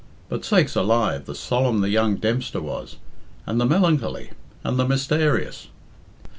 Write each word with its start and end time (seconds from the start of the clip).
"But 0.29 0.43
sakes 0.43 0.75
alive! 0.75 1.25
the 1.25 1.35
solemn 1.35 1.81
the 1.81 1.89
young 1.91 2.15
Dempster 2.15 2.59
was! 2.59 2.97
And 3.45 3.61
the 3.61 3.67
melancholy! 3.67 4.31
And 4.63 4.79
the 4.79 4.87
mystarious!" 4.87 5.67